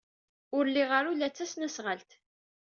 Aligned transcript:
Ur 0.57 0.65
liɣ 0.69 0.89
ara 0.97 1.11
ula 1.11 1.27
d 1.31 1.33
tasnasɣalt. 1.35 2.11